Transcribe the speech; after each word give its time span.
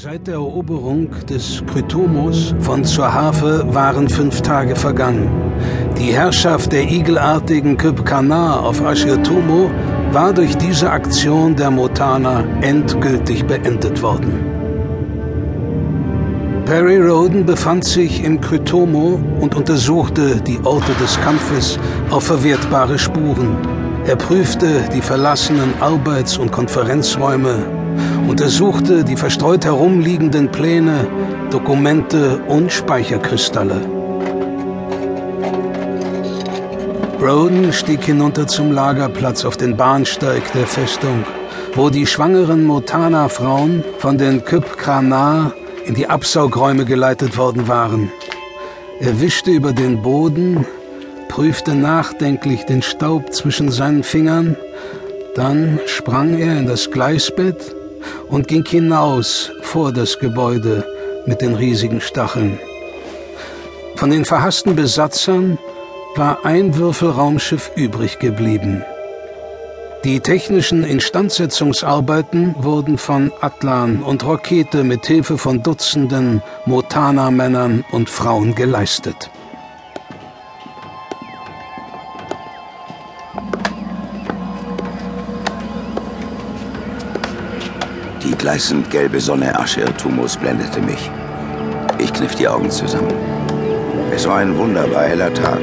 Seit 0.00 0.28
der 0.28 0.34
Eroberung 0.34 1.08
des 1.28 1.60
Krytomos 1.66 2.54
von 2.60 2.84
zur 2.84 3.12
Harfe 3.12 3.64
waren 3.74 4.08
fünf 4.08 4.42
Tage 4.42 4.76
vergangen. 4.76 5.28
Die 5.98 6.12
Herrschaft 6.12 6.70
der 6.70 6.84
igelartigen 6.88 7.76
Kypkanar 7.76 8.62
auf 8.62 8.80
Ashirtomo 8.80 9.68
war 10.12 10.32
durch 10.32 10.56
diese 10.56 10.88
Aktion 10.88 11.56
der 11.56 11.72
Motana 11.72 12.44
endgültig 12.60 13.44
beendet 13.44 14.00
worden. 14.00 14.34
Perry 16.64 17.00
Roden 17.00 17.44
befand 17.44 17.84
sich 17.84 18.22
im 18.22 18.40
Krytomo 18.40 19.18
und 19.40 19.56
untersuchte 19.56 20.40
die 20.42 20.60
Orte 20.62 20.92
des 21.00 21.20
Kampfes 21.22 21.76
auf 22.10 22.22
verwertbare 22.22 23.00
Spuren. 23.00 23.56
Er 24.06 24.14
prüfte 24.14 24.84
die 24.94 25.02
verlassenen 25.02 25.74
Arbeits- 25.80 26.38
und 26.38 26.52
Konferenzräume, 26.52 27.77
untersuchte 28.26 29.04
die 29.04 29.16
verstreut 29.16 29.64
herumliegenden 29.64 30.50
Pläne, 30.50 31.06
Dokumente 31.50 32.40
und 32.48 32.72
Speicherkristalle. 32.72 33.80
Roden 37.20 37.72
stieg 37.72 38.04
hinunter 38.04 38.46
zum 38.46 38.70
Lagerplatz 38.70 39.44
auf 39.44 39.56
den 39.56 39.76
Bahnsteig 39.76 40.52
der 40.52 40.66
Festung, 40.66 41.24
wo 41.74 41.90
die 41.90 42.06
schwangeren 42.06 42.64
Motana-Frauen 42.64 43.82
von 43.98 44.18
den 44.18 44.44
Kypkranar 44.44 45.52
in 45.84 45.94
die 45.94 46.06
Absaugräume 46.06 46.84
geleitet 46.84 47.36
worden 47.36 47.66
waren. 47.66 48.12
Er 49.00 49.20
wischte 49.20 49.50
über 49.50 49.72
den 49.72 50.02
Boden, 50.02 50.64
prüfte 51.28 51.74
nachdenklich 51.74 52.66
den 52.66 52.82
Staub 52.82 53.32
zwischen 53.32 53.70
seinen 53.70 54.04
Fingern, 54.04 54.56
dann 55.34 55.80
sprang 55.86 56.38
er 56.38 56.58
in 56.58 56.66
das 56.66 56.90
Gleisbett 56.90 57.74
und 58.28 58.48
ging 58.48 58.64
hinaus 58.64 59.50
vor 59.62 59.92
das 59.92 60.18
Gebäude 60.18 60.84
mit 61.26 61.40
den 61.40 61.54
riesigen 61.54 62.00
Stacheln. 62.00 62.58
Von 63.96 64.10
den 64.10 64.24
verhassten 64.24 64.76
Besatzern 64.76 65.58
war 66.16 66.44
ein 66.44 66.76
Würfelraumschiff 66.76 67.70
übrig 67.76 68.18
geblieben. 68.18 68.84
Die 70.04 70.20
technischen 70.20 70.84
Instandsetzungsarbeiten 70.84 72.54
wurden 72.58 72.98
von 72.98 73.32
Atlan 73.40 74.02
und 74.02 74.24
Rokete 74.24 74.84
mit 74.84 75.04
Hilfe 75.06 75.38
von 75.38 75.62
Dutzenden 75.62 76.40
Motana-Männern 76.66 77.84
und 77.90 78.08
Frauen 78.08 78.54
geleistet. 78.54 79.30
Gleißend 88.38 88.90
gelbe 88.90 89.20
Sonne 89.20 89.58
Ascher 89.58 89.94
Tumus 89.96 90.36
blendete 90.36 90.80
mich. 90.80 91.10
Ich 91.98 92.12
kniff 92.12 92.36
die 92.36 92.46
Augen 92.46 92.70
zusammen. 92.70 93.12
Es 94.14 94.28
war 94.28 94.36
ein 94.36 94.56
wunderbar 94.56 95.04
heller 95.04 95.34
Tag. 95.34 95.60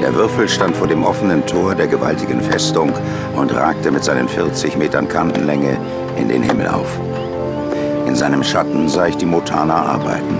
Der 0.00 0.14
Würfel 0.14 0.48
stand 0.48 0.74
vor 0.74 0.86
dem 0.86 1.04
offenen 1.04 1.44
Tor 1.46 1.74
der 1.74 1.86
gewaltigen 1.86 2.40
Festung 2.40 2.92
und 3.36 3.54
ragte 3.54 3.90
mit 3.90 4.02
seinen 4.02 4.28
40 4.28 4.76
Metern 4.76 5.08
Kantenlänge 5.08 5.76
in 6.16 6.28
den 6.28 6.42
Himmel 6.42 6.68
auf. 6.68 6.98
In 8.06 8.16
seinem 8.16 8.42
Schatten 8.42 8.88
sah 8.88 9.06
ich 9.06 9.16
die 9.16 9.26
Motana 9.26 9.74
arbeiten. 9.74 10.38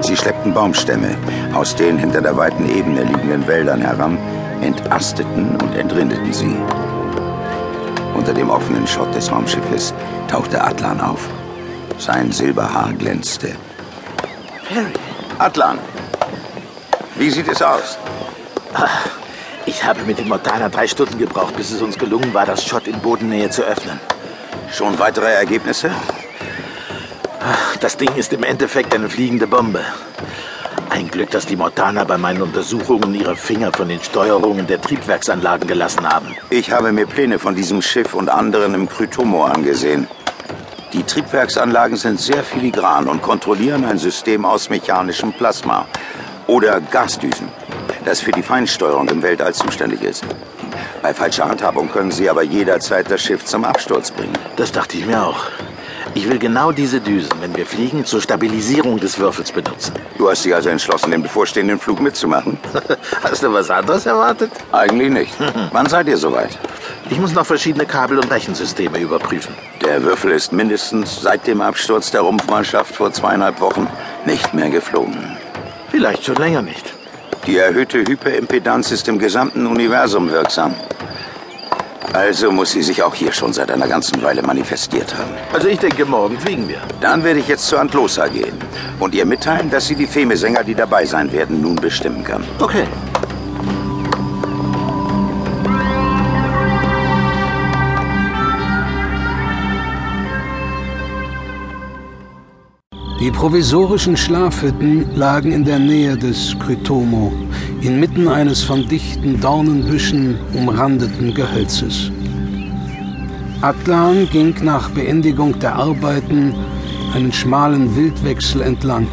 Sie 0.00 0.16
schleppten 0.16 0.52
Baumstämme 0.52 1.16
aus 1.54 1.74
den 1.76 1.98
hinter 1.98 2.20
der 2.20 2.36
weiten 2.36 2.68
Ebene 2.68 3.04
liegenden 3.04 3.46
Wäldern 3.46 3.80
heran, 3.80 4.18
entasteten 4.60 5.56
und 5.56 5.76
entrindeten 5.76 6.32
sie. 6.32 6.56
Unter 8.18 8.34
dem 8.34 8.50
offenen 8.50 8.84
Schott 8.84 9.14
des 9.14 9.30
Raumschiffes 9.30 9.94
tauchte 10.26 10.60
Atlan 10.60 11.00
auf. 11.00 11.20
Sein 11.98 12.32
Silberhaar 12.32 12.92
glänzte. 12.94 13.54
Perry, 14.68 14.92
Atlan, 15.38 15.78
wie 17.14 17.30
sieht 17.30 17.46
es 17.46 17.62
aus? 17.62 17.96
ich 19.66 19.84
habe 19.84 20.02
mit 20.02 20.18
dem 20.18 20.26
Mortaner 20.26 20.68
drei 20.68 20.88
Stunden 20.88 21.16
gebraucht, 21.16 21.56
bis 21.56 21.70
es 21.70 21.80
uns 21.80 21.96
gelungen 21.96 22.34
war, 22.34 22.44
das 22.44 22.64
Schott 22.64 22.88
in 22.88 22.98
Bodennähe 22.98 23.50
zu 23.50 23.62
öffnen. 23.62 24.00
Schon 24.72 24.98
weitere 24.98 25.32
Ergebnisse? 25.32 25.92
Das 27.80 27.96
Ding 27.96 28.12
ist 28.16 28.32
im 28.32 28.42
Endeffekt 28.42 28.92
eine 28.96 29.08
fliegende 29.08 29.46
Bombe. 29.46 29.84
Ein 30.98 31.12
Glück, 31.12 31.30
dass 31.30 31.46
die 31.46 31.54
Mortaner 31.54 32.04
bei 32.04 32.18
meinen 32.18 32.42
Untersuchungen 32.42 33.14
ihre 33.14 33.36
Finger 33.36 33.70
von 33.72 33.88
den 33.88 34.02
Steuerungen 34.02 34.66
der 34.66 34.80
Triebwerksanlagen 34.80 35.68
gelassen 35.68 36.04
haben. 36.08 36.34
Ich 36.50 36.72
habe 36.72 36.90
mir 36.90 37.06
Pläne 37.06 37.38
von 37.38 37.54
diesem 37.54 37.82
Schiff 37.82 38.14
und 38.14 38.28
anderen 38.28 38.74
im 38.74 38.88
Krytomo 38.88 39.44
angesehen. 39.44 40.08
Die 40.92 41.04
Triebwerksanlagen 41.04 41.96
sind 41.96 42.18
sehr 42.18 42.42
filigran 42.42 43.06
und 43.06 43.22
kontrollieren 43.22 43.84
ein 43.84 43.98
System 43.98 44.44
aus 44.44 44.70
mechanischem 44.70 45.32
Plasma 45.32 45.86
oder 46.48 46.80
Gasdüsen, 46.80 47.46
das 48.04 48.20
für 48.20 48.32
die 48.32 48.42
Feinsteuerung 48.42 49.06
im 49.08 49.22
Weltall 49.22 49.54
zuständig 49.54 50.02
ist. 50.02 50.24
Bei 51.00 51.14
falscher 51.14 51.48
Handhabung 51.48 51.88
können 51.92 52.10
sie 52.10 52.28
aber 52.28 52.42
jederzeit 52.42 53.08
das 53.08 53.22
Schiff 53.22 53.44
zum 53.44 53.64
Absturz 53.64 54.10
bringen. 54.10 54.36
Das 54.56 54.72
dachte 54.72 54.96
ich 54.98 55.06
mir 55.06 55.24
auch. 55.24 55.46
Ich 56.18 56.28
will 56.28 56.40
genau 56.40 56.72
diese 56.72 57.00
Düsen, 57.00 57.30
wenn 57.40 57.54
wir 57.54 57.64
fliegen, 57.64 58.04
zur 58.04 58.20
Stabilisierung 58.20 58.98
des 58.98 59.20
Würfels 59.20 59.52
benutzen. 59.52 59.94
Du 60.16 60.28
hast 60.28 60.44
dich 60.44 60.52
also 60.52 60.68
entschlossen, 60.68 61.12
den 61.12 61.22
bevorstehenden 61.22 61.78
Flug 61.78 62.00
mitzumachen? 62.00 62.58
Hast 63.22 63.44
du 63.44 63.52
was 63.52 63.70
anderes 63.70 64.04
erwartet? 64.04 64.50
Eigentlich 64.72 65.10
nicht. 65.12 65.32
Wann 65.72 65.86
seid 65.86 66.08
ihr 66.08 66.16
soweit? 66.16 66.58
Ich 67.08 67.20
muss 67.20 67.34
noch 67.34 67.46
verschiedene 67.46 67.86
Kabel- 67.86 68.18
und 68.18 68.28
Rechensysteme 68.32 68.98
überprüfen. 68.98 69.54
Der 69.80 70.02
Würfel 70.02 70.32
ist 70.32 70.52
mindestens 70.52 71.22
seit 71.22 71.46
dem 71.46 71.60
Absturz 71.60 72.10
der 72.10 72.22
Rumpfmannschaft 72.22 72.96
vor 72.96 73.12
zweieinhalb 73.12 73.60
Wochen 73.60 73.86
nicht 74.26 74.52
mehr 74.54 74.70
geflogen. 74.70 75.36
Vielleicht 75.92 76.24
schon 76.24 76.34
länger 76.34 76.62
nicht. 76.62 76.94
Die 77.46 77.58
erhöhte 77.58 77.98
Hyperimpedanz 77.98 78.90
ist 78.90 79.06
im 79.06 79.20
gesamten 79.20 79.68
Universum 79.68 80.32
wirksam. 80.32 80.74
Also 82.12 82.50
muss 82.50 82.72
sie 82.72 82.82
sich 82.82 83.02
auch 83.02 83.14
hier 83.14 83.32
schon 83.32 83.52
seit 83.52 83.70
einer 83.70 83.86
ganzen 83.86 84.22
Weile 84.22 84.42
manifestiert 84.42 85.14
haben. 85.16 85.30
Also 85.52 85.68
ich 85.68 85.78
denke, 85.78 86.04
morgen 86.04 86.38
fliegen 86.38 86.68
wir. 86.68 86.80
Dann 87.00 87.22
werde 87.22 87.40
ich 87.40 87.48
jetzt 87.48 87.66
zu 87.66 87.76
Antlosa 87.76 88.28
gehen 88.28 88.56
und 88.98 89.14
ihr 89.14 89.26
mitteilen, 89.26 89.70
dass 89.70 89.86
sie 89.86 89.94
die 89.94 90.06
Feme-Sänger, 90.06 90.64
die 90.64 90.74
dabei 90.74 91.04
sein 91.04 91.30
werden, 91.32 91.60
nun 91.60 91.76
bestimmen 91.76 92.24
kann. 92.24 92.44
Okay. 92.60 92.84
Die 103.20 103.32
provisorischen 103.32 104.16
Schlafhütten 104.16 105.16
lagen 105.16 105.50
in 105.50 105.64
der 105.64 105.80
Nähe 105.80 106.16
des 106.16 106.56
Krytomo, 106.60 107.32
inmitten 107.80 108.28
eines 108.28 108.62
von 108.62 108.88
dichten 108.88 109.40
Dornenbüschen 109.40 110.38
umrandeten 110.52 111.32
Gehölzes. 111.32 112.10
Atlan 113.60 114.28
ging 114.30 114.54
nach 114.62 114.90
Beendigung 114.90 115.58
der 115.58 115.76
Arbeiten 115.76 116.54
einen 117.14 117.32
schmalen 117.32 117.94
Wildwechsel 117.96 118.62
entlang, 118.62 119.06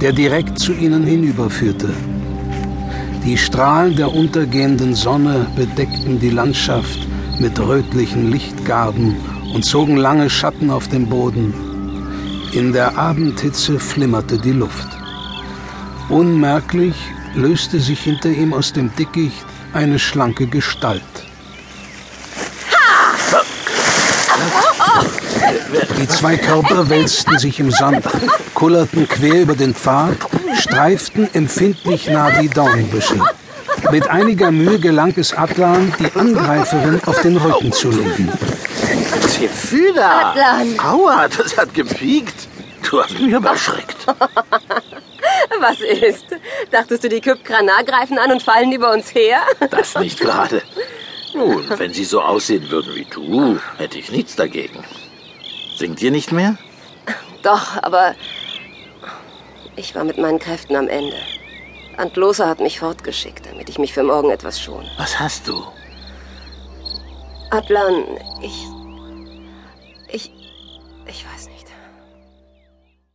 der 0.00 0.12
direkt 0.12 0.58
zu 0.58 0.72
ihnen 0.72 1.04
hinüberführte. 1.04 1.90
Die 3.24 3.36
Strahlen 3.36 3.96
der 3.96 4.14
untergehenden 4.14 4.94
Sonne 4.94 5.46
bedeckten 5.56 6.18
die 6.18 6.30
Landschaft 6.30 7.06
mit 7.38 7.58
rötlichen 7.58 8.30
Lichtgarben 8.30 9.16
und 9.52 9.64
zogen 9.64 9.96
lange 9.96 10.30
Schatten 10.30 10.70
auf 10.70 10.88
dem 10.88 11.06
Boden. 11.06 11.52
In 12.52 12.72
der 12.72 12.96
Abendhitze 12.96 13.78
flimmerte 13.78 14.38
die 14.38 14.52
Luft. 14.52 14.88
Unmerklich 16.08 16.96
löste 17.34 17.80
sich 17.80 18.00
hinter 18.00 18.28
ihm 18.28 18.52
aus 18.52 18.72
dem 18.72 18.94
Dickicht 18.96 19.44
eine 19.72 19.98
schlanke 19.98 20.46
Gestalt. 20.46 21.02
Die 25.98 26.08
zwei 26.08 26.36
Körper 26.36 26.88
wälzten 26.88 27.38
sich 27.38 27.60
im 27.60 27.70
Sand, 27.70 28.04
kullerten 28.54 29.08
quer 29.08 29.42
über 29.42 29.54
den 29.54 29.74
Pfad, 29.74 30.16
streiften 30.58 31.28
empfindlich 31.34 32.08
nah 32.08 32.30
die 32.40 32.48
Dornbüsche. 32.48 33.20
Mit 33.90 34.08
einiger 34.08 34.50
Mühe 34.50 34.78
gelang 34.78 35.12
es 35.16 35.36
Atlan, 35.36 35.92
die 35.98 36.18
Angreiferin 36.18 37.00
auf 37.06 37.20
den 37.22 37.36
Rücken 37.36 37.72
zu 37.72 37.90
legen. 37.90 38.30
Das 39.22 39.38
Gefühl 39.38 39.92
da. 39.94 40.30
Adlan. 40.30 40.80
Aua, 40.80 41.28
das 41.28 41.56
hat 41.56 41.74
gepiekt. 41.74 42.48
Du 42.88 43.02
hast 43.02 43.18
mich 43.18 43.34
aber 43.34 43.50
erschreckt. 43.50 44.06
Was 45.60 45.80
ist? 45.80 46.26
Dachtest 46.70 47.04
du, 47.04 47.08
die 47.08 47.20
Kypkranar 47.20 47.84
greifen 47.84 48.18
an 48.18 48.32
und 48.32 48.42
fallen 48.42 48.72
über 48.72 48.92
uns 48.92 49.14
her? 49.14 49.40
Das 49.70 49.96
nicht 49.96 50.20
gerade. 50.20 50.62
Nun, 51.34 51.68
wenn 51.78 51.92
sie 51.94 52.04
so 52.04 52.20
aussehen 52.20 52.70
würden 52.70 52.94
wie 52.94 53.04
du, 53.04 53.58
hätte 53.78 53.98
ich 53.98 54.10
nichts 54.10 54.36
dagegen. 54.36 54.84
Singt 55.76 56.02
ihr 56.02 56.10
nicht 56.10 56.32
mehr? 56.32 56.56
Doch, 57.42 57.82
aber 57.82 58.14
ich 59.76 59.94
war 59.94 60.04
mit 60.04 60.18
meinen 60.18 60.38
Kräften 60.38 60.76
am 60.76 60.88
Ende. 60.88 61.16
Antlosa 61.96 62.48
hat 62.48 62.60
mich 62.60 62.80
fortgeschickt, 62.80 63.46
damit 63.46 63.68
ich 63.68 63.78
mich 63.78 63.92
für 63.92 64.02
morgen 64.02 64.30
etwas 64.30 64.60
schone. 64.60 64.90
Was 64.98 65.18
hast 65.18 65.48
du? 65.48 65.64
Adlan, 67.50 68.04
ich. 68.42 68.66
Ich. 70.12 70.32